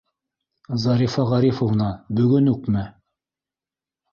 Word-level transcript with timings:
-Зарифа 0.75 1.27
Ғарифовна, 1.33 1.91
бөгөн 2.21 2.51
үкме? 2.55 2.87